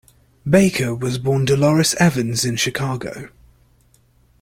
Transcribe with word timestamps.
Baker 0.49 0.95
was 0.95 1.19
born 1.19 1.45
Delores 1.45 1.93
Evans 1.99 2.43
in 2.43 2.55
Chicago. 2.55 3.29